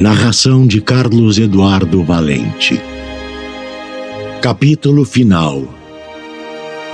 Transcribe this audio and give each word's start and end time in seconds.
Narração 0.00 0.66
de 0.66 0.80
Carlos 0.80 1.36
Eduardo 1.38 2.02
Valente. 2.02 2.80
Capítulo 4.40 5.04
final. 5.04 5.62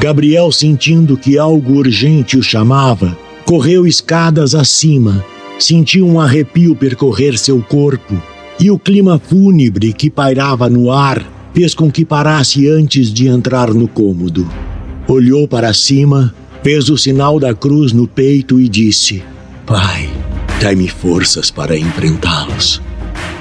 Gabriel, 0.01 0.51
sentindo 0.51 1.16
que 1.16 1.38
algo 1.38 1.74
urgente 1.74 2.37
o 2.37 2.42
chamava, 2.42 3.16
correu 3.45 3.87
escadas 3.87 4.56
acima, 4.56 5.24
sentiu 5.56 6.04
um 6.04 6.18
arrepio 6.18 6.74
percorrer 6.74 7.38
seu 7.38 7.63
corpo, 7.63 8.21
e 8.59 8.73
o 8.73 8.79
clima 8.79 9.20
fúnebre 9.20 9.93
que 9.93 10.10
pairava 10.10 10.68
no 10.68 10.91
ar 10.91 11.24
fez 11.54 11.76
com 11.76 11.88
que 11.88 12.04
parasse 12.04 12.68
antes 12.68 13.13
de 13.13 13.29
entrar 13.29 13.73
no 13.73 13.87
cômodo. 13.87 14.51
Olhou 15.07 15.46
para 15.46 15.73
cima, 15.73 16.35
fez 16.60 16.88
o 16.88 16.98
sinal 16.98 17.38
da 17.38 17.54
cruz 17.54 17.93
no 17.93 18.09
peito 18.09 18.60
e 18.60 18.68
disse: 18.68 19.23
Pai, 19.65 20.10
dai-me 20.60 20.88
forças 20.88 21.52
para 21.52 21.79
enfrentá-los. 21.79 22.85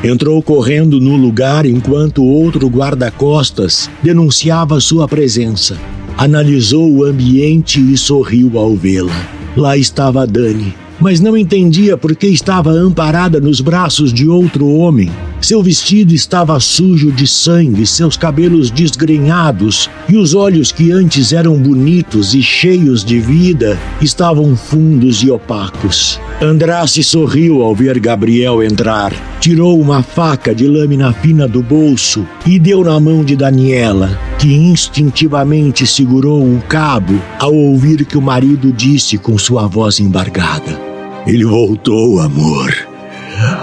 Entrou 0.05 0.39
correndo 0.39 1.01
no 1.01 1.15
lugar 1.15 1.65
enquanto 1.65 2.23
outro 2.23 2.67
guarda-costas 2.67 3.89
denunciava 4.03 4.79
sua 4.79 5.07
presença. 5.07 5.79
Analisou 6.15 6.87
o 6.93 7.03
ambiente 7.03 7.81
e 7.81 7.97
sorriu 7.97 8.59
ao 8.59 8.75
vê-la. 8.75 9.27
Lá 9.57 9.75
estava 9.75 10.27
Dani, 10.27 10.75
mas 10.99 11.19
não 11.19 11.35
entendia 11.35 11.97
por 11.97 12.15
que 12.15 12.27
estava 12.27 12.69
amparada 12.69 13.39
nos 13.39 13.59
braços 13.59 14.13
de 14.13 14.27
outro 14.27 14.69
homem. 14.69 15.09
Seu 15.45 15.61
vestido 15.61 16.11
estava 16.11 16.59
sujo 16.59 17.11
de 17.11 17.27
sangue, 17.27 17.85
seus 17.85 18.17
cabelos 18.17 18.71
desgrenhados 18.71 19.87
e 20.09 20.17
os 20.17 20.33
olhos 20.33 20.71
que 20.71 20.91
antes 20.91 21.31
eram 21.31 21.55
bonitos 21.55 22.33
e 22.33 22.41
cheios 22.41 23.05
de 23.05 23.19
vida 23.19 23.79
estavam 24.01 24.55
fundos 24.55 25.21
e 25.21 25.29
opacos. 25.29 26.19
Andrasse 26.41 27.03
sorriu 27.03 27.61
ao 27.61 27.75
ver 27.75 27.99
Gabriel 27.99 28.63
entrar, 28.63 29.13
tirou 29.39 29.79
uma 29.79 30.01
faca 30.01 30.55
de 30.55 30.65
lâmina 30.65 31.13
fina 31.13 31.47
do 31.47 31.61
bolso 31.61 32.25
e 32.43 32.57
deu 32.57 32.83
na 32.83 32.99
mão 32.99 33.23
de 33.23 33.35
Daniela, 33.35 34.19
que 34.39 34.51
instintivamente 34.51 35.85
segurou 35.85 36.41
o 36.41 36.59
cabo 36.67 37.21
ao 37.37 37.53
ouvir 37.53 38.03
que 38.03 38.17
o 38.17 38.21
marido 38.21 38.71
disse 38.71 39.15
com 39.19 39.37
sua 39.37 39.67
voz 39.67 39.99
embargada: 39.99 40.81
Ele 41.27 41.45
voltou, 41.45 42.19
amor. 42.19 42.94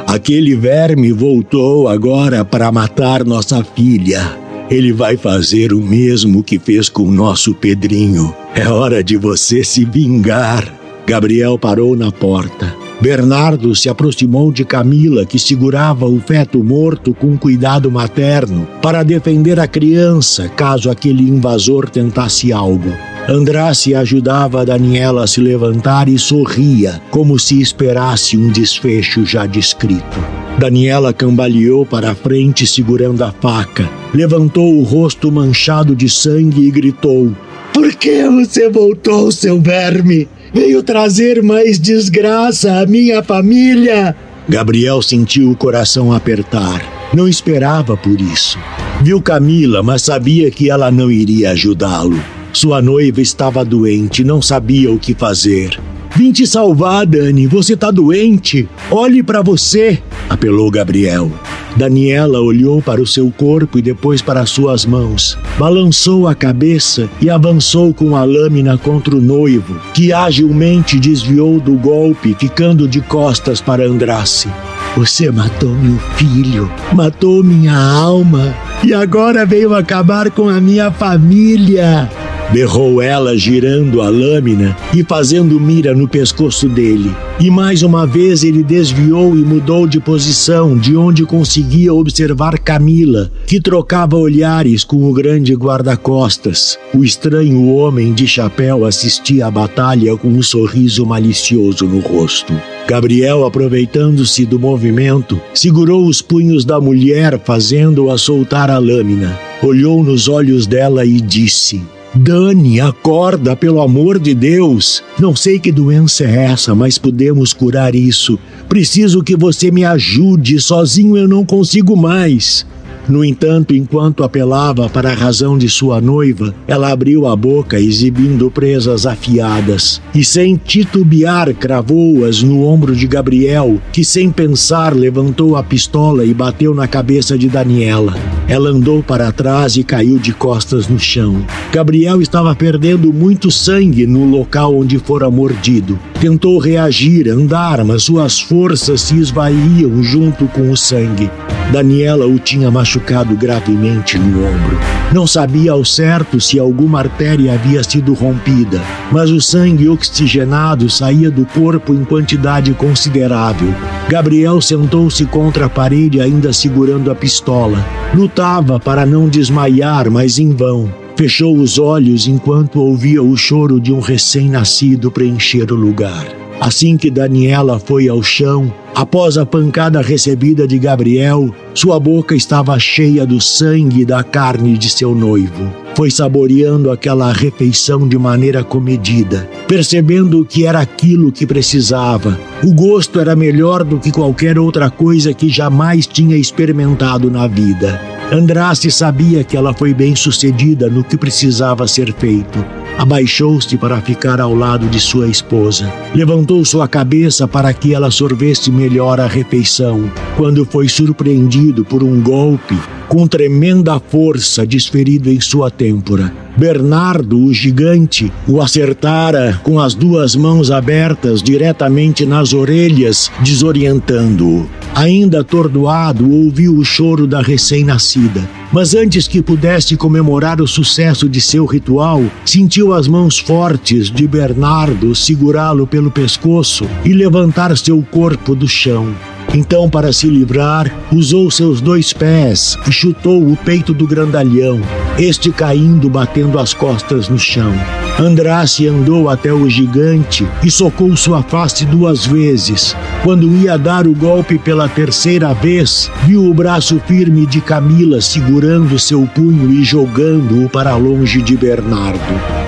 Aquele 0.07 0.55
verme 0.55 1.13
voltou 1.13 1.89
agora 1.89 2.45
para 2.45 2.71
matar 2.71 3.25
nossa 3.25 3.65
filha. 3.65 4.39
Ele 4.71 4.93
vai 4.93 5.17
fazer 5.17 5.73
o 5.73 5.81
mesmo 5.81 6.43
que 6.43 6.59
fez 6.59 6.89
com 6.89 7.11
nosso 7.11 7.55
Pedrinho. 7.55 8.35
É 8.55 8.69
hora 8.69 9.03
de 9.03 9.17
você 9.17 9.63
se 9.65 9.85
vingar. 9.85 10.73
Gabriel 11.07 11.59
parou 11.59 11.97
na 11.97 12.11
porta. 12.11 12.75
Bernardo 13.03 13.75
se 13.75 13.89
aproximou 13.89 14.53
de 14.53 14.65
Camila, 14.65 15.27
que 15.27 15.37
segurava 15.37 16.07
o 16.07 16.21
feto 16.21 16.63
morto 16.63 17.13
com 17.13 17.37
cuidado 17.37 17.91
materno, 17.91 18.67
para 18.81 19.03
defender 19.03 19.59
a 19.59 19.67
criança 19.67 20.49
caso 20.49 20.89
aquele 20.89 21.29
invasor 21.29 21.91
tentasse 21.91 22.53
algo. 22.53 22.93
Andrasse 23.29 23.95
ajudava 23.95 24.67
Daniela 24.67 25.23
a 25.23 25.27
se 25.29 25.41
levantar 25.41 26.09
e 26.09 26.19
sorria, 26.19 27.01
como 27.11 27.39
se 27.39 27.61
esperasse 27.61 28.37
um 28.37 28.51
desfecho 28.51 29.25
já 29.25 29.47
descrito. 29.47 30.19
Daniela 30.59 31.13
cambaleou 31.13 31.87
para 31.87 32.11
a 32.11 32.15
frente 32.17 32.67
segurando 32.67 33.23
a 33.23 33.31
faca, 33.31 33.89
levantou 34.13 34.77
o 34.77 34.83
rosto 34.83 35.31
manchado 35.31 35.95
de 35.95 36.09
sangue 36.09 36.67
e 36.67 36.71
gritou: 36.71 37.33
Por 37.73 37.95
que 37.95 38.29
você 38.29 38.69
voltou, 38.69 39.31
seu 39.31 39.61
verme? 39.61 40.29
Veio 40.53 40.83
trazer 40.83 41.43
mais 41.43 41.79
desgraça 41.79 42.81
à 42.81 42.87
minha 42.87 43.23
família! 43.23 44.17
Gabriel 44.49 45.01
sentiu 45.01 45.53
o 45.53 45.57
coração 45.57 46.13
apertar. 46.13 46.85
Não 47.15 47.29
esperava 47.29 47.97
por 47.97 48.21
isso. 48.21 48.59
Viu 49.01 49.23
Camila, 49.23 49.81
mas 49.83 50.03
sabia 50.03 50.51
que 50.51 50.69
ela 50.69 50.91
não 50.91 51.11
iria 51.11 51.53
ajudá-lo. 51.53 52.21
Sua 52.53 52.83
noiva 52.83 53.21
estava 53.21 53.65
doente, 53.65 54.23
não 54.23 54.43
sabia 54.43 54.93
o 54.93 54.99
que 54.99 55.15
fazer. 55.15 55.81
Vim 56.15 56.31
te 56.31 56.47
salvar, 56.47 57.07
Dani. 57.07 57.47
Você 57.47 57.75
tá 57.75 57.91
doente. 57.91 58.69
Olhe 58.91 59.23
para 59.23 59.41
você, 59.41 59.99
apelou 60.29 60.71
Gabriel. 60.71 61.33
Daniela 61.75 62.39
olhou 62.39 62.83
para 62.83 63.01
o 63.01 63.07
seu 63.07 63.31
corpo 63.31 63.79
e 63.79 63.83
depois 63.83 64.21
para 64.21 64.45
suas 64.45 64.85
mãos. 64.85 65.39
Balançou 65.59 66.29
a 66.29 66.35
cabeça 66.35 67.09
e 67.19 67.31
avançou 67.31 67.95
com 67.95 68.15
a 68.15 68.25
lâmina 68.25 68.77
contra 68.77 69.17
o 69.17 69.23
noivo, 69.23 69.81
que 69.95 70.13
agilmente 70.13 71.01
desviou 71.01 71.59
do 71.59 71.73
golpe, 71.73 72.37
ficando 72.39 72.87
de 72.87 73.01
costas 73.01 73.63
para 73.63 73.87
Andrasse. 73.87 74.49
Você 74.95 75.31
matou 75.31 75.71
meu 75.71 75.99
filho, 76.17 76.71
matou 76.93 77.43
minha 77.43 77.75
alma 77.75 78.55
e 78.85 78.93
agora 78.93 79.47
veio 79.47 79.75
acabar 79.75 80.31
com 80.31 80.51
a 80.51 80.61
minha 80.61 80.91
família 80.91 82.11
berrou 82.53 83.01
ela, 83.01 83.37
girando 83.37 84.03
a 84.03 84.11
lâmina 84.11 84.77
e 84.95 85.03
fazendo 85.03 85.59
mira 85.59 85.95
no 85.95 86.07
pescoço 86.07 86.69
dele. 86.69 87.11
E 87.41 87.51
mais 87.51 87.83
uma 87.83 88.07
vez 88.07 88.45
ele 88.45 88.63
desviou 88.63 89.37
e 89.37 89.41
mudou 89.41 89.87
de 89.87 89.99
posição, 89.99 90.77
de 90.77 90.95
onde 90.95 91.25
conseguia 91.25 91.95
observar 91.95 92.59
Camila, 92.59 93.33
que 93.47 93.61
trocava 93.61 94.17
olhares 94.17 94.85
com 94.85 95.09
o 95.09 95.13
grande 95.13 95.55
guarda-costas. 95.55 96.79
O 96.95 97.03
estranho 97.03 97.75
homem 97.75 98.13
de 98.13 98.27
chapéu 98.27 98.85
assistia 98.85 99.47
à 99.47 99.51
batalha 99.51 100.15
com 100.17 100.29
um 100.29 100.43
sorriso 100.43 101.07
malicioso 101.07 101.87
no 101.87 102.01
rosto. 102.01 102.53
Gabriel, 102.87 103.47
aproveitando-se 103.47 104.45
do 104.45 104.59
movimento, 104.59 105.41
segurou 105.55 106.05
os 106.07 106.21
punhos 106.21 106.65
da 106.65 106.79
mulher, 106.79 107.41
fazendo-a 107.43 108.19
soltar 108.19 108.71
a 108.71 108.77
lâmina. 108.77 109.39
Olhou 109.63 110.05
nos 110.05 110.29
olhos 110.29 110.67
dela 110.67 111.07
e 111.07 111.21
disse: 111.21 111.81
Dani, 112.15 112.79
acorda, 112.79 113.57
pelo 113.57 113.81
amor 113.81 114.19
de 114.19 114.35
Deus. 114.35 115.03
Não 115.19 115.35
sei 115.35 115.59
que 115.59 115.73
doença 115.73 116.25
é 116.25 116.45
essa, 116.45 116.75
mas 116.75 116.99
podemos 116.99 117.55
curar 117.55 117.95
isso. 117.95 118.39
Preciso 118.69 119.23
que 119.23 119.35
você 119.35 119.71
me 119.71 119.83
ajude, 119.83 120.61
sozinho 120.61 121.17
eu 121.17 121.27
não 121.27 121.45
consigo 121.45 121.97
mais. 121.97 122.67
No 123.09 123.25
entanto, 123.25 123.75
enquanto 123.75 124.23
apelava 124.23 124.89
para 124.89 125.11
a 125.11 125.15
razão 125.15 125.59
de 125.59 125.69
sua 125.69 126.01
noiva, 126.01 126.55
ela 126.69 126.93
abriu 126.93 127.27
a 127.27 127.35
boca, 127.35 127.79
exibindo 127.79 128.49
presas 128.51 129.07
afiadas, 129.07 130.01
e 130.15 130.25
sem 130.25 130.57
titubear 130.57 131.53
cravou-as 131.53 132.43
no 132.43 132.65
ombro 132.65 132.95
de 132.95 133.07
Gabriel, 133.09 133.81
que 133.93 134.05
sem 134.05 134.31
pensar 134.31 134.95
levantou 134.95 135.57
a 135.57 135.65
pistola 135.65 136.25
e 136.25 136.33
bateu 136.33 136.75
na 136.75 136.87
cabeça 136.87 137.37
de 137.37 137.49
Daniela. 137.49 138.15
Ela 138.47 138.71
andou 138.71 139.03
para 139.03 139.33
trás 139.33 139.77
e 139.77 139.83
caiu 139.83 140.19
de 140.19 140.33
costas 140.33 140.87
no 140.87 140.99
chão. 140.99 141.45
Gabriel 141.73 142.23
estava 142.23 142.55
perdendo 142.55 143.13
muito 143.13 143.51
sangue 143.51 144.07
no 144.07 144.25
local 144.25 144.77
onde 144.77 144.99
fora 144.99 145.29
mordido. 145.31 145.99
Tentou 146.21 146.59
reagir, 146.59 147.29
andar, 147.29 147.85
mas 147.85 148.05
suas 148.05 148.39
forças 148.39 149.01
se 149.01 149.19
esvaíam 149.19 150.03
junto 150.05 150.47
com 150.47 150.71
o 150.71 150.77
sangue. 150.77 151.29
Daniela 151.73 152.27
o 152.27 152.39
tinha 152.39 152.71
machucado 152.71 152.92
gravemente 153.37 154.19
no 154.19 154.47
ombro. 154.47 154.79
Não 155.13 155.27
sabia 155.27 155.73
ao 155.73 155.85
certo 155.85 156.41
se 156.41 156.59
alguma 156.59 156.99
artéria 156.99 157.55
havia 157.55 157.83
sido 157.83 158.15
rompida, 158.15 158.81
mas 159.11 159.31
o 159.31 159.41
sangue 159.41 159.89
oxigenado 159.89 160.89
saía 160.89 161.31
do 161.31 161.45
corpo 161.47 161.93
em 161.95 162.05
quantidade 162.05 162.73
considerável. 162.75 163.75
Gabriel 164.09 164.61
sentou-se 164.61 165.25
contra 165.27 165.67
a 165.67 165.69
parede, 165.69 166.21
ainda 166.21 166.53
segurando 166.53 167.11
a 167.11 167.15
pistola. 167.15 167.85
Lutava 168.15 168.81
para 168.81 169.07
não 169.07 169.29
desmaiar, 169.29 170.11
mas 170.11 170.39
em 170.39 170.51
vão. 170.51 170.93
Fechou 171.17 171.57
os 171.57 171.79
olhos 171.79 172.27
enquanto 172.27 172.81
ouvia 172.81 173.23
o 173.23 173.37
choro 173.37 173.79
de 173.79 173.93
um 173.93 174.01
recém-nascido 174.01 175.11
preencher 175.11 175.71
o 175.71 175.77
lugar. 175.77 176.42
Assim 176.63 176.97
que 176.97 177.11
Daniela 177.11 177.81
foi 177.81 178.09
ao 178.09 178.23
chão, 178.23 178.73
após 178.95 179.37
a 179.37 179.45
pancada 179.45 180.01
recebida 180.01 180.65
de 180.65 180.79
Gabriel, 180.79 181.53
sua 181.75 181.99
boca 181.99 182.37
estava 182.37 182.79
cheia 182.79 183.27
do 183.27 183.41
sangue 183.41 184.03
e 184.03 184.05
da 184.05 184.23
carne 184.23 184.79
de 184.79 184.89
seu 184.89 185.13
noivo. 185.13 185.75
Foi 185.97 186.09
saboreando 186.09 186.93
aquela 186.93 187.33
refeição 187.33 188.07
de 188.07 188.17
maneira 188.17 188.63
comedida, 188.63 189.51
percebendo 189.67 190.45
que 190.45 190.65
era 190.65 190.79
aquilo 190.79 191.33
que 191.33 191.45
precisava. 191.45 192.39
O 192.63 192.73
gosto 192.73 193.19
era 193.19 193.35
melhor 193.35 193.83
do 193.83 193.99
que 193.99 194.13
qualquer 194.13 194.57
outra 194.57 194.89
coisa 194.89 195.35
que 195.35 195.49
jamais 195.49 196.07
tinha 196.07 196.37
experimentado 196.37 197.29
na 197.29 197.49
vida. 197.49 198.01
Andraste 198.31 198.89
sabia 198.89 199.43
que 199.43 199.57
ela 199.57 199.75
foi 199.75 199.93
bem 199.93 200.15
sucedida 200.15 200.89
no 200.89 201.03
que 201.03 201.17
precisava 201.17 201.89
ser 201.89 202.15
feito. 202.15 202.65
Abaixou-se 202.99 203.77
para 203.77 204.01
ficar 204.01 204.41
ao 204.41 204.55
lado 204.55 204.87
de 204.89 205.01
sua 205.01 205.29
esposa. 205.29 205.93
Levantou 206.15 206.65
sua 206.65 206.87
cabeça 206.87 207.49
para 207.49 207.73
que 207.73 207.95
ela 207.95 208.11
sorvesse 208.11 208.71
melhor 208.71 209.19
a 209.19 209.27
refeição, 209.27 210.11
quando 210.37 210.65
foi 210.65 210.89
surpreendido 210.89 211.85
por 211.85 212.03
um 212.03 212.21
golpe 212.21 212.77
com 213.09 213.27
tremenda 213.27 213.99
força 214.01 214.67
desferido 214.67 215.31
em 215.31 215.41
sua 215.41 215.71
têmpora. 215.71 216.33
Bernardo, 216.57 217.39
o 217.39 217.53
gigante, 217.53 218.31
o 218.47 218.61
acertara 218.61 219.59
com 219.63 219.81
as 219.81 219.95
duas 219.95 220.37
mãos 220.37 220.71
abertas 220.71 221.43
diretamente 221.43 222.27
nas 222.27 222.53
orelhas, 222.53 223.31
desorientando-o. 223.41 224.69
Ainda 224.95 225.41
atordoado, 225.41 226.31
ouviu 226.31 226.77
o 226.77 226.85
choro 226.85 227.27
da 227.27 227.41
recém-nascida. 227.41 228.47
Mas 228.71 228.95
antes 228.95 229.27
que 229.27 229.41
pudesse 229.41 229.97
comemorar 229.97 230.61
o 230.61 230.67
sucesso 230.69 231.29
de 231.29 231.41
seu 231.41 231.65
ritual, 231.65 232.23
sentiu 232.45 232.93
as 232.93 233.09
mãos 233.09 233.39
fortes 233.39 234.11
de 234.11 234.27
Bernardo 234.27 235.15
segurá-lo 235.15 235.87
pelo 235.87 236.11
pescoço 236.11 236.87
e 237.05 237.13
levantar 237.13 237.77
seu 237.77 238.03
corpo 238.11 238.55
do 238.55 238.69
chão. 238.69 239.15
Então, 239.55 239.89
para 239.89 240.13
se 240.13 240.29
livrar, 240.29 240.91
usou 241.13 241.51
seus 241.51 241.81
dois 241.81 242.13
pés 242.13 242.79
e 242.87 242.93
chutou 242.93 243.47
o 243.47 243.57
peito 243.57 243.93
do 243.93 244.07
grandalhão, 244.07 244.81
este 245.19 245.51
caindo 245.51 246.09
batendo 246.09 246.59
as 246.59 246.73
costas 246.73 247.29
no 247.29 247.39
chão. 247.39 247.73
Andrace 248.19 248.87
andou 248.87 249.29
até 249.29 249.53
o 249.53 249.69
gigante 249.69 250.47
e 250.63 250.71
socou 250.71 251.17
sua 251.17 251.43
face 251.43 251.85
duas 251.85 252.27
vezes. 252.27 252.97
Quando 253.23 253.47
ia 253.57 253.77
dar 253.77 254.07
o 254.07 254.15
golpe 254.15 254.59
pela 254.59 254.89
terceira 254.89 255.53
vez, 255.55 256.11
viu 256.25 256.45
o 256.45 256.55
braço 256.55 257.01
firme 257.07 257.47
de 257.47 257.61
Camila 257.61 258.21
segurando 258.21 258.99
seu 258.99 259.27
punho 259.27 259.73
e 259.73 259.85
jogando-o 259.85 260.69
para 260.69 260.97
longe 260.97 261.41
de 261.41 261.57
Bernardo. 261.57 262.21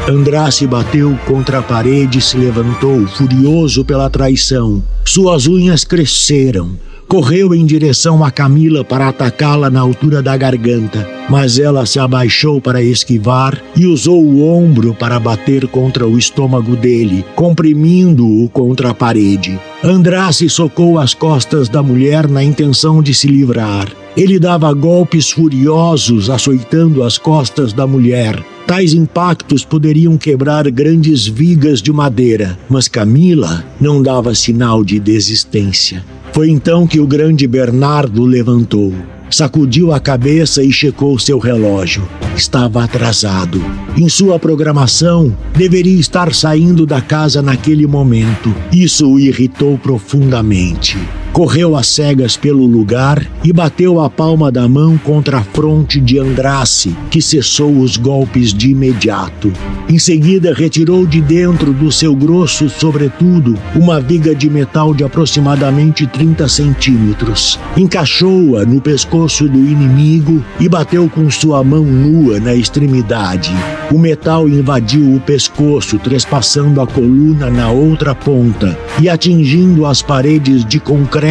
Andrace 0.09 0.67
bateu 0.67 1.19
contra 1.27 1.61
a 1.61 1.63
parede 1.63 2.19
e 2.19 2.23
se 2.23 2.37
levantou, 2.37 3.07
furioso 3.07 3.85
pela 3.85 4.11
traição. 4.11 4.83
Suas 5.05 5.47
unhas 5.47 5.85
cresceram. 5.85 6.77
Correu 7.09 7.55
em 7.55 7.65
direção 7.65 8.25
a 8.25 8.31
Camila 8.31 8.83
para 8.83 9.09
atacá-la 9.09 9.71
na 9.71 9.81
altura 9.81 10.23
da 10.23 10.37
garganta, 10.37 11.09
mas 11.29 11.59
ela 11.59 11.87
se 11.87 11.99
abaixou 11.99 12.61
para 12.61 12.83
esquivar 12.83 13.63
e 13.77 13.87
usou 13.87 14.23
o 14.23 14.47
ombro 14.49 14.95
para 14.95 15.21
bater 15.21 15.67
contra 15.69 16.09
o 16.09 16.19
estômago 16.19 16.75
dele, 16.75 17.25
comprimindo-o 17.37 18.49
contra 18.49 18.91
a 18.91 18.95
parede. 18.95 19.59
Andrace 19.83 20.49
socou 20.49 20.99
as 20.99 21.15
costas 21.15 21.69
da 21.69 21.83
mulher 21.83 22.27
na 22.27 22.43
intenção 22.43 23.03
de 23.03 23.15
se 23.15 23.29
livrar. 23.29 23.87
Ele 24.17 24.39
dava 24.39 24.73
golpes 24.73 25.31
furiosos, 25.31 26.31
açoitando 26.31 27.03
as 27.03 27.19
costas 27.19 27.73
da 27.73 27.87
mulher. 27.87 28.43
Tais 28.67 28.95
impactos 28.95 29.65
poderiam 29.65 30.17
quebrar 30.17 30.71
grandes 30.71 31.27
vigas 31.27 31.83
de 31.83 31.93
madeira, 31.93 32.59
mas 32.69 32.89
Camila 32.89 33.63
não 33.79 34.03
dava 34.03 34.35
sinal 34.35 34.83
de 34.83 34.99
desistência. 34.99 36.03
Foi 36.35 36.51
então 36.51 36.85
que 36.85 36.99
o 36.99 37.07
grande 37.07 37.47
Bernardo 37.47 38.25
levantou, 38.25 38.93
sacudiu 39.31 39.93
a 39.93 40.01
cabeça 40.01 40.65
e 40.65 40.73
checou 40.73 41.17
seu 41.17 41.39
relógio. 41.39 42.03
Estava 42.37 42.83
atrasado. 42.83 43.63
Em 43.97 44.09
sua 44.09 44.37
programação, 44.37 45.33
deveria 45.57 46.01
estar 46.01 46.35
saindo 46.35 46.85
da 46.85 47.01
casa 47.01 47.41
naquele 47.41 47.87
momento. 47.87 48.53
Isso 48.73 49.09
o 49.09 49.21
irritou 49.21 49.79
profundamente. 49.79 50.99
Correu 51.35 51.75
às 51.75 51.89
cegas 51.89 52.37
pelo 52.37 52.65
lugar 52.65 53.21
e 53.43 53.53
bateu 53.53 54.01
a 54.01 54.09
palma 54.09 54.53
da 54.53 54.69
mão 54.69 54.97
contra 54.97 55.39
a 55.39 55.43
fronte 55.43 56.01
de 56.01 56.17
Andrace, 56.17 56.97
que 57.11 57.21
cessou 57.21 57.77
os 57.77 57.97
golpes 57.97 58.55
de 58.55 58.71
imediato. 58.71 59.53
Em 59.89 59.99
seguida, 59.99 60.55
retirou 60.55 61.05
de 61.05 61.21
dentro 61.21 61.73
do 61.73 61.91
seu 61.91 62.15
grosso 62.15 62.69
sobretudo 62.69 63.59
uma 63.75 64.01
viga 64.01 64.33
de 64.33 64.49
metal 64.49 64.95
de 64.95 65.03
aproximadamente 65.03 66.07
30 66.07 66.47
centímetros. 66.47 67.59
Encaixou-a 67.77 68.65
no 68.65 68.81
pescoço 68.81 69.49
do 69.49 69.59
inimigo 69.59 70.41
e 70.61 70.69
bateu 70.69 71.11
com 71.11 71.29
sua 71.33 71.65
mão 71.65 71.83
nua 71.83 72.39
na 72.39 72.55
extremidade. 72.55 73.51
O 73.91 73.99
metal 73.99 74.49
invadiu 74.49 75.17
o 75.17 75.21
pescoço, 75.21 75.99
trespassando 75.99 76.81
a 76.81 76.87
coluna 76.87 77.51
na 77.51 77.71
outra 77.71 78.15
ponta 78.15 78.79
e 79.03 79.09
atingindo 79.09 79.85
as 79.85 80.01
paredes 80.01 80.65
de 80.65 80.79
concreto 80.79 81.24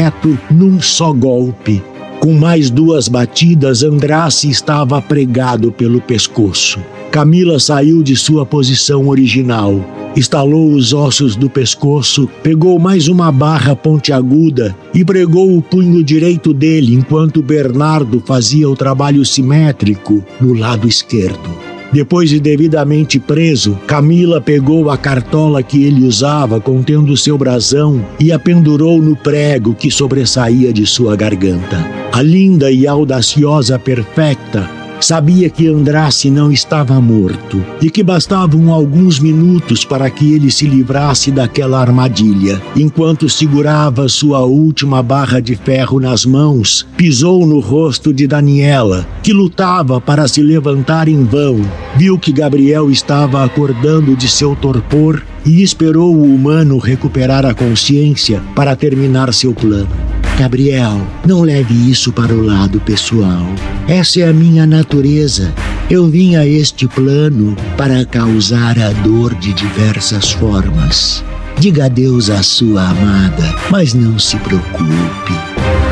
num 0.50 0.81
só 0.81 1.13
golpe. 1.13 1.81
Com 2.19 2.34
mais 2.34 2.69
duas 2.69 3.07
batidas, 3.07 3.84
Andrace 3.84 4.50
estava 4.50 5.01
pregado 5.01 5.72
pelo 5.72 6.00
pescoço. 6.00 6.80
Camila 7.12 7.60
saiu 7.60 8.01
de 8.01 8.16
sua 8.16 8.45
posição 8.45 9.07
original, 9.07 9.86
estalou 10.16 10.72
os 10.72 10.94
ossos 10.94 11.36
do 11.36 11.50
pescoço, 11.50 12.28
pegou 12.42 12.80
mais 12.80 13.07
uma 13.07 13.31
barra 13.31 13.75
pontiaguda 13.75 14.75
e 14.94 15.06
pregou 15.06 15.56
o 15.56 15.62
punho 15.62 16.04
direito 16.04 16.54
dele 16.54 16.95
enquanto 16.95 17.44
Bernardo 17.44 18.24
fazia 18.25 18.69
o 18.69 18.75
trabalho 18.75 19.24
simétrico 19.25 20.24
no 20.42 20.54
lado 20.54 20.88
esquerdo. 20.88 21.72
Depois 21.94 22.28
de 22.28 22.40
devidamente 22.40 23.19
preso, 23.19 23.78
Camila 23.86 24.42
pegou 24.42 24.90
a 24.90 24.98
cartola 24.98 25.62
que 25.62 25.84
ele 25.84 26.07
usava 26.07 26.60
contendo 26.60 27.16
seu 27.16 27.38
brasão 27.38 28.04
e 28.19 28.31
a 28.31 28.40
pendurou 28.40 29.00
no 29.00 29.16
prego 29.16 29.75
que 29.75 29.92
sobressaía 29.92 30.74
de 30.74 30.88
sua 30.88 31.16
garganta. 31.16 31.78
A 32.12 32.19
linda 32.19 32.72
e 32.72 32.88
audaciosa 32.88 33.78
perfecta 33.78 34.82
Sabia 35.03 35.50
que 35.50 35.67
Andrace 35.67 36.31
não 36.31 36.50
estava 36.50 37.01
morto 37.01 37.61
e 37.81 37.89
que 37.89 38.01
bastavam 38.01 38.71
alguns 38.71 39.19
minutos 39.19 39.83
para 39.83 40.09
que 40.09 40.31
ele 40.31 40.50
se 40.50 40.65
livrasse 40.65 41.29
daquela 41.29 41.81
armadilha. 41.81 42.61
Enquanto 42.73 43.28
segurava 43.28 44.07
sua 44.07 44.45
última 44.45 45.04
barra 45.04 45.42
de 45.42 45.57
ferro 45.57 45.99
nas 45.99 46.25
mãos, 46.25 46.87
pisou 46.95 47.45
no 47.45 47.59
rosto 47.59 48.13
de 48.13 48.25
Daniela, 48.25 49.06
que 49.21 49.33
lutava 49.33 49.99
para 49.99 50.25
se 50.25 50.42
levantar 50.42 51.09
em 51.09 51.25
vão. 51.25 51.59
Viu 51.97 52.18
que 52.18 52.31
Gabriel 52.31 52.89
estava 52.89 53.44
acordando 53.44 54.16
de 54.16 54.30
seu 54.30 54.56
torpor 54.56 55.21
e 55.45 55.61
esperou 55.61 56.16
o 56.16 56.23
humano 56.23 56.78
recuperar 56.78 57.45
a 57.45 57.54
consciência 57.54 58.42
para 58.56 58.73
terminar 58.73 59.33
seu 59.33 59.54
plano. 59.54 60.12
Gabriel, 60.37 60.99
não 61.25 61.42
leve 61.42 61.73
isso 61.90 62.11
para 62.11 62.33
o 62.33 62.42
lado 62.42 62.80
pessoal. 62.81 63.45
Essa 63.87 64.21
é 64.21 64.28
a 64.30 64.33
minha 64.33 64.66
natureza. 64.66 65.54
Eu 65.90 66.09
vim 66.09 66.35
a 66.35 66.45
este 66.45 66.87
plano 66.87 67.56
para 67.78 68.04
causar 68.06 68.80
a 68.80 68.90
dor 69.04 69.35
de 69.35 69.54
diversas 69.54 70.31
formas. 70.31 71.23
Diga 71.59 71.85
adeus 71.85 72.31
à 72.31 72.42
sua 72.42 72.90
amada, 72.90 73.56
mas 73.69 73.94
não 73.94 74.18
se 74.18 74.37
preocupe. 74.37 75.33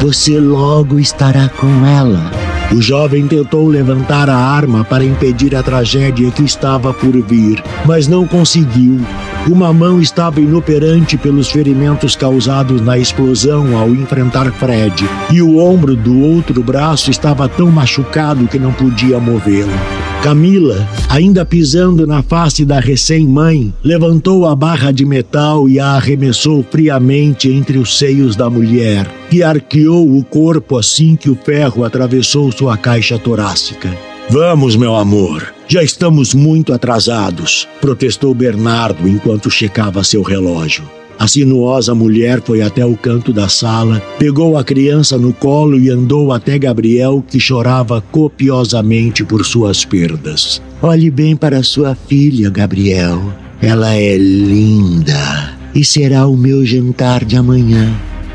Você 0.01 0.39
logo 0.39 0.99
estará 0.99 1.47
com 1.47 1.85
ela. 1.85 2.31
O 2.73 2.81
jovem 2.81 3.27
tentou 3.27 3.67
levantar 3.67 4.29
a 4.29 4.35
arma 4.35 4.83
para 4.83 5.03
impedir 5.03 5.55
a 5.55 5.61
tragédia 5.61 6.31
que 6.31 6.43
estava 6.43 6.91
por 6.93 7.21
vir, 7.21 7.63
mas 7.85 8.07
não 8.07 8.25
conseguiu. 8.25 8.99
Uma 9.49 9.73
mão 9.73 9.99
estava 9.99 10.39
inoperante 10.39 11.17
pelos 11.17 11.49
ferimentos 11.49 12.15
causados 12.15 12.79
na 12.79 12.97
explosão 12.97 13.75
ao 13.75 13.89
enfrentar 13.89 14.51
Fred, 14.51 15.03
e 15.31 15.41
o 15.41 15.57
ombro 15.57 15.95
do 15.95 16.21
outro 16.21 16.61
braço 16.61 17.09
estava 17.09 17.49
tão 17.49 17.71
machucado 17.71 18.47
que 18.47 18.59
não 18.59 18.71
podia 18.71 19.19
movê-lo. 19.19 19.71
Camila, 20.21 20.87
ainda 21.09 21.43
pisando 21.43 22.05
na 22.05 22.21
face 22.21 22.63
da 22.63 22.79
recém-mãe, 22.79 23.73
levantou 23.83 24.45
a 24.45 24.55
barra 24.55 24.91
de 24.91 25.03
metal 25.03 25.67
e 25.67 25.79
a 25.79 25.93
arremessou 25.95 26.63
friamente 26.69 27.49
entre 27.49 27.79
os 27.79 27.97
seios 27.97 28.35
da 28.35 28.47
mulher, 28.47 29.09
que 29.31 29.41
arqueou 29.41 30.15
o 30.15 30.23
corpo 30.23 30.77
assim 30.77 31.15
que 31.15 31.31
o 31.31 31.35
ferro 31.35 31.83
atravessou 31.83 32.51
sua 32.51 32.77
caixa 32.77 33.17
torácica. 33.17 33.89
Vamos, 34.29 34.75
meu 34.75 34.95
amor, 34.95 35.51
já 35.71 35.81
estamos 35.81 36.33
muito 36.33 36.73
atrasados, 36.73 37.65
protestou 37.79 38.33
Bernardo 38.33 39.07
enquanto 39.07 39.49
checava 39.49 40.03
seu 40.03 40.21
relógio. 40.21 40.83
A 41.17 41.29
sinuosa 41.29 41.95
mulher 41.95 42.41
foi 42.41 42.61
até 42.61 42.85
o 42.85 42.97
canto 42.97 43.31
da 43.31 43.47
sala, 43.47 44.01
pegou 44.19 44.57
a 44.57 44.65
criança 44.65 45.17
no 45.17 45.31
colo 45.31 45.79
e 45.79 45.89
andou 45.89 46.33
até 46.33 46.59
Gabriel, 46.59 47.23
que 47.25 47.39
chorava 47.39 48.03
copiosamente 48.11 49.23
por 49.23 49.45
suas 49.45 49.85
perdas. 49.85 50.61
Olhe 50.81 51.09
bem 51.09 51.37
para 51.37 51.63
sua 51.63 51.95
filha, 51.95 52.49
Gabriel. 52.49 53.33
Ela 53.61 53.95
é 53.95 54.17
linda 54.17 55.55
e 55.73 55.85
será 55.85 56.27
o 56.27 56.35
meu 56.35 56.65
jantar 56.65 57.23
de 57.23 57.37
amanhã. 57.37 57.89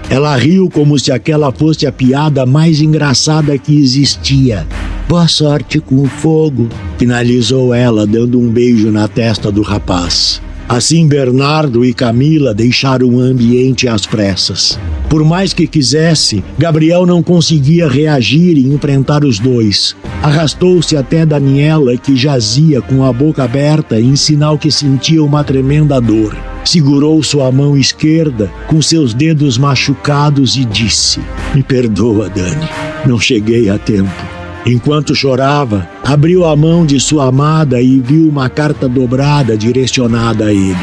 Ela 0.08 0.34
riu 0.36 0.70
como 0.70 0.98
se 0.98 1.12
aquela 1.12 1.52
fosse 1.52 1.86
a 1.86 1.92
piada 1.92 2.46
mais 2.46 2.80
engraçada 2.80 3.58
que 3.58 3.78
existia. 3.78 4.66
Boa 5.08 5.28
sorte 5.28 5.78
com 5.78 6.02
o 6.02 6.06
fogo, 6.06 6.68
finalizou 6.98 7.72
ela, 7.72 8.04
dando 8.04 8.40
um 8.40 8.50
beijo 8.50 8.90
na 8.90 9.06
testa 9.06 9.52
do 9.52 9.62
rapaz. 9.62 10.42
Assim, 10.68 11.06
Bernardo 11.06 11.84
e 11.84 11.94
Camila 11.94 12.52
deixaram 12.52 13.06
o 13.06 13.20
ambiente 13.20 13.86
às 13.86 14.04
pressas. 14.04 14.76
Por 15.08 15.22
mais 15.22 15.52
que 15.52 15.68
quisesse, 15.68 16.42
Gabriel 16.58 17.06
não 17.06 17.22
conseguia 17.22 17.88
reagir 17.88 18.58
e 18.58 18.66
enfrentar 18.66 19.25
os 19.25 19.38
dois. 19.38 19.94
Arrastou-se 20.20 20.96
até 20.96 21.25
Daniela, 21.25 21.96
que 21.96 22.16
jazia 22.16 22.82
com 22.82 23.04
a 23.04 23.12
boca 23.12 23.44
aberta 23.44 24.00
em 24.00 24.16
sinal 24.16 24.58
que 24.58 24.72
sentia 24.72 25.22
uma 25.22 25.44
tremenda 25.44 26.00
dor. 26.00 26.36
Segurou 26.64 27.22
sua 27.22 27.52
mão 27.52 27.76
esquerda 27.76 28.50
com 28.66 28.82
seus 28.82 29.14
dedos 29.14 29.56
machucados 29.56 30.56
e 30.56 30.64
disse: 30.64 31.20
Me 31.54 31.62
perdoa, 31.62 32.28
Dani, 32.28 32.68
não 33.06 33.20
cheguei 33.20 33.70
a 33.70 33.78
tempo. 33.78 34.35
Enquanto 34.68 35.14
chorava, 35.14 35.88
abriu 36.02 36.44
a 36.44 36.56
mão 36.56 36.85
de 36.85 36.99
sua 36.99 37.28
amada 37.28 37.80
e 37.80 38.00
viu 38.00 38.28
uma 38.28 38.49
carta 38.49 38.88
dobrada 38.88 39.56
direcionada 39.56 40.46
a 40.46 40.52
ele. 40.52 40.75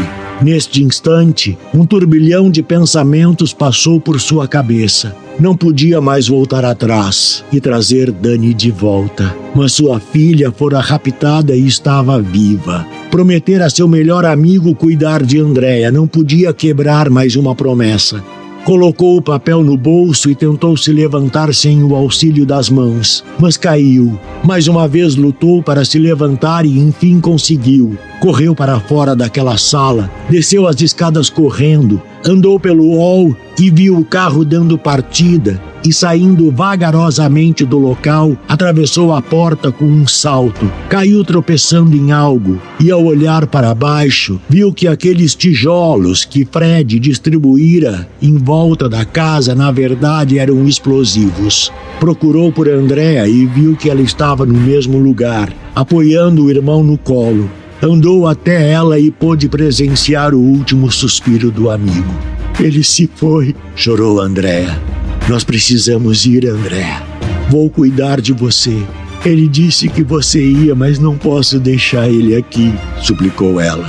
Neste 0.42 0.82
instante, 0.82 1.58
um 1.74 1.86
turbilhão 1.86 2.50
de 2.50 2.64
pensamentos 2.64 3.54
passou 3.54 4.00
por 4.00 4.22
sua 4.22 4.48
cabeça. 4.48 5.14
Não 5.38 5.54
podia 5.54 6.00
mais 6.00 6.30
voltar 6.30 6.64
atrás 6.64 7.44
e 7.52 7.60
trazer 7.60 8.10
Dani 8.10 8.54
de 8.54 8.72
volta. 8.72 9.36
Mas 9.54 9.74
sua 9.74 10.00
filha 10.00 10.50
fora 10.50 10.80
raptada 10.80 11.54
e 11.54 11.68
estava 11.68 12.22
viva. 12.22 12.88
Prometer 13.12 13.62
a 13.62 13.70
seu 13.70 13.88
melhor 13.88 14.24
amigo 14.24 14.74
cuidar 14.74 15.24
de 15.24 15.42
Andréia 15.42 15.92
não 15.92 16.08
podia 16.08 16.54
quebrar 16.54 17.10
mais 17.10 17.36
uma 17.36 17.54
promessa. 17.54 18.24
Colocou 18.66 19.18
o 19.18 19.22
papel 19.22 19.62
no 19.62 19.76
bolso 19.76 20.30
e 20.30 20.36
tentou 20.36 20.78
se 20.78 20.90
levantar 20.94 21.54
sem 21.54 21.84
o 21.84 21.94
auxílio 21.98 22.46
das 22.46 22.70
mãos, 22.70 23.22
mas 23.38 23.58
caiu. 23.58 24.18
Mais 24.42 24.70
uma 24.70 24.88
vez 24.88 25.18
lutou 25.18 25.62
para 25.62 25.84
se 25.84 26.00
levantar 26.00 26.66
e 26.66 26.80
enfim 26.80 27.20
conseguiu. 27.20 27.98
Correu 28.24 28.56
para 28.56 28.80
fora 28.80 29.18
daquela 29.18 29.58
sala, 29.58 30.10
desceu 30.30 30.66
as 30.66 30.80
escadas 30.80 31.30
correndo, 31.30 32.02
andou 32.26 32.58
pelo 32.58 32.96
hall 32.96 33.36
e 33.60 33.70
viu 33.70 33.98
o 33.98 34.06
carro 34.06 34.46
dando 34.46 34.78
partida 34.78 35.62
e 35.86 35.92
saindo 35.92 36.50
vagarosamente 36.50 37.66
do 37.66 37.78
local, 37.78 38.38
atravessou 38.48 39.14
a 39.14 39.22
porta 39.22 39.74
com 39.74 39.84
um 39.84 40.08
salto, 40.08 40.72
caiu 40.88 41.26
tropeçando 41.26 41.98
em 41.98 42.14
algo 42.14 42.62
e, 42.80 42.90
ao 42.90 43.04
olhar 43.04 43.46
para 43.46 43.76
baixo, 43.76 44.40
viu 44.48 44.72
que 44.72 44.88
aqueles 44.88 45.36
tijolos 45.36 46.24
que 46.24 46.46
Fred 46.46 47.00
distribuíra 47.00 48.08
em 48.22 48.38
volta 48.38 48.88
da 48.88 49.04
casa, 49.04 49.54
na 49.54 49.70
verdade, 49.70 50.40
eram 50.40 50.66
explosivos. 50.66 51.70
Procurou 52.00 52.54
por 52.54 52.70
Andréa 52.70 53.28
e 53.28 53.46
viu 53.46 53.76
que 53.76 53.90
ela 53.90 54.02
estava 54.02 54.46
no 54.46 54.58
mesmo 54.58 54.98
lugar, 54.98 55.54
apoiando 55.76 56.46
o 56.46 56.50
irmão 56.50 56.82
no 56.82 56.98
colo. 56.98 57.50
Andou 57.84 58.26
até 58.30 58.72
ela 58.72 58.98
e 58.98 59.12
pôde 59.12 59.50
presenciar 59.50 60.34
o 60.34 60.40
último 60.40 60.90
suspiro 60.90 61.52
do 61.52 61.70
amigo. 61.70 62.18
Ele 62.58 62.82
se 62.82 63.10
foi, 63.14 63.54
chorou 63.76 64.22
Andréa. 64.22 64.82
Nós 65.28 65.44
precisamos 65.44 66.26
ir, 66.26 66.48
André. 66.48 67.04
Vou 67.50 67.70
cuidar 67.70 68.22
de 68.22 68.32
você. 68.32 68.82
Ele 69.26 69.50
disse 69.50 69.90
que 69.90 70.02
você 70.02 70.42
ia, 70.42 70.74
mas 70.74 70.98
não 70.98 71.18
posso 71.18 71.60
deixar 71.60 72.10
ele 72.10 72.38
aqui, 72.38 72.74
suplicou 73.02 73.60
ela. 73.60 73.86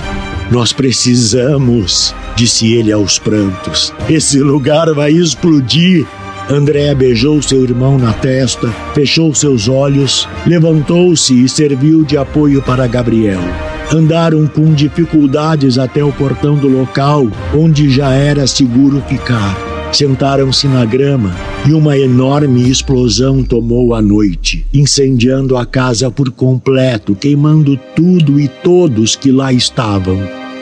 Nós 0.51 0.73
precisamos, 0.73 2.13
disse 2.35 2.73
ele 2.73 2.91
aos 2.91 3.21
prantos. 3.21 3.95
Esse 4.11 4.41
lugar 4.41 4.93
vai 4.93 5.13
explodir. 5.13 6.05
André 6.51 6.93
beijou 6.97 7.41
seu 7.41 7.63
irmão 7.63 7.97
na 7.97 8.13
testa, 8.13 8.69
fechou 8.93 9.33
seus 9.33 9.69
olhos, 9.69 10.29
levantou-se 10.45 11.45
e 11.45 11.49
serviu 11.49 12.03
de 12.03 12.17
apoio 12.17 12.61
para 12.61 12.89
Gabriel. 12.89 13.41
Andaram 13.93 14.47
com 14.47 14.73
dificuldades 14.73 15.79
até 15.79 16.03
o 16.03 16.13
portão 16.13 16.57
do 16.57 16.69
local, 16.69 17.27
onde 17.55 17.91
já 17.91 18.11
era 18.11 18.47
seguro 18.47 19.03
ficar. 19.09 19.57
Sentaram-se 19.93 20.67
na 20.67 20.85
grama 20.85 21.33
e 21.69 21.73
uma 21.73 21.97
enorme 21.97 22.69
explosão 22.69 23.45
tomou 23.45 23.95
a 23.95 24.03
noite, 24.03 24.67
incendiando 24.75 25.57
a 25.57 25.65
casa 25.65 26.11
por 26.11 26.33
completo, 26.33 27.15
queimando 27.15 27.79
tudo 27.95 28.41
e 28.41 28.49
todos 28.49 29.15
que 29.15 29.31
lá 29.31 29.53
estavam. 29.53 30.19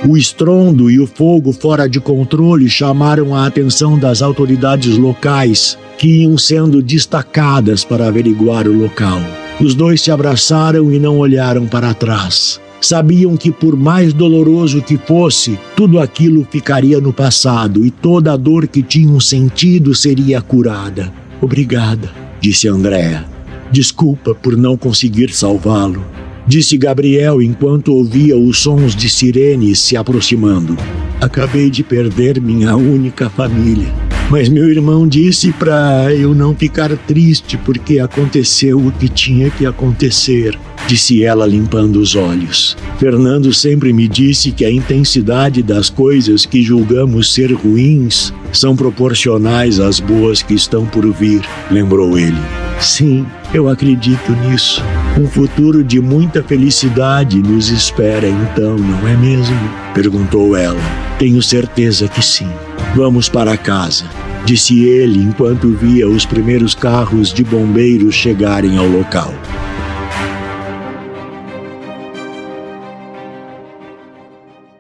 O 0.07 0.17
estrondo 0.17 0.91
e 0.91 1.01
o 1.01 1.07
fogo 1.07 1.53
fora 1.53 1.89
de 1.89 2.01
controle 2.01 2.69
chamaram 2.69 3.35
a 3.35 3.47
atenção 3.47 3.99
das 3.99 4.21
autoridades 4.21 4.99
locais, 4.99 5.79
que 5.97 6.23
iam 6.23 6.37
sendo 6.37 6.83
destacadas 6.83 7.85
para 7.85 8.09
averiguar 8.09 8.67
o 8.67 8.77
local. 8.77 9.21
Os 9.61 9.75
dois 9.75 10.03
se 10.03 10.11
abraçaram 10.11 10.93
e 10.93 10.99
não 10.99 11.19
olharam 11.19 11.67
para 11.67 11.95
trás. 11.95 12.61
Sabiam 12.83 13.37
que, 13.37 13.53
por 13.53 13.77
mais 13.77 14.13
doloroso 14.13 14.83
que 14.83 14.99
fosse, 14.99 15.57
tudo 15.77 16.01
aquilo 16.01 16.45
ficaria 16.51 17.01
no 17.01 17.13
passado 17.13 17.87
e 17.87 17.93
toda 17.93 18.33
a 18.33 18.37
dor 18.37 18.67
que 18.67 18.83
tinham 18.83 19.21
sentido 19.21 19.95
seria 19.95 20.43
curada. 20.43 21.13
Obrigada, 21.41 22.11
disse 22.41 22.67
Andréa. 22.67 23.25
Desculpa 23.71 24.35
por 24.35 24.57
não 24.57 24.77
conseguir 24.77 25.33
salvá-lo, 25.33 26.05
disse 26.45 26.77
Gabriel 26.77 27.41
enquanto 27.41 27.95
ouvia 27.95 28.37
os 28.37 28.59
sons 28.59 28.97
de 28.97 29.09
sirenes 29.09 29.79
se 29.79 29.97
aproximando. 29.97 30.77
Acabei 31.21 31.71
de 31.71 31.85
perder 31.85 32.41
minha 32.41 32.75
única 32.75 33.31
família. 33.31 33.95
Mas 34.29 34.49
meu 34.49 34.69
irmão 34.69 35.07
disse 35.07 35.53
para 35.53 36.13
eu 36.13 36.35
não 36.35 36.53
ficar 36.53 36.97
triste 36.97 37.57
porque 37.59 38.01
aconteceu 38.01 38.77
o 38.79 38.91
que 38.91 39.09
tinha 39.09 39.51
que 39.51 39.65
acontecer 39.67 40.59
disse 40.93 41.25
ela 41.25 41.47
limpando 41.47 41.97
os 41.97 42.15
olhos. 42.15 42.77
Fernando 42.99 43.51
sempre 43.51 43.95
me 43.95 44.07
disse 44.07 44.53
que 44.53 44.63
a 44.63 44.71
intensidade 44.71 45.63
das 45.63 45.89
coisas 45.89 46.45
que 46.45 46.63
julgamos 46.63 47.33
ser 47.33 47.51
ruins 47.55 48.31
são 48.53 48.77
proporcionais 48.77 49.81
às 49.81 49.99
boas 49.99 50.43
que 50.43 50.53
estão 50.53 50.85
por 50.85 51.11
vir, 51.11 51.41
lembrou 51.71 52.19
ele. 52.19 52.37
Sim, 52.79 53.25
eu 53.55 53.71
acredito 53.71 54.33
nisso. 54.33 54.83
Um 55.19 55.27
futuro 55.27 55.83
de 55.83 55.99
muita 55.99 56.43
felicidade 56.43 57.39
nos 57.39 57.71
espera 57.71 58.29
então, 58.29 58.77
não 58.77 59.09
é 59.09 59.17
mesmo? 59.17 59.57
perguntou 59.95 60.55
ela. 60.55 60.83
Tenho 61.19 61.41
certeza 61.41 62.07
que 62.07 62.23
sim. 62.23 62.51
Vamos 62.95 63.31
para 63.31 63.57
casa, 63.57 64.05
disse 64.45 64.85
ele 64.85 65.21
enquanto 65.21 65.71
via 65.71 66.07
os 66.07 66.27
primeiros 66.27 66.75
carros 66.75 67.33
de 67.33 67.43
bombeiros 67.43 68.15
chegarem 68.15 68.77
ao 68.77 68.87
local. 68.87 69.33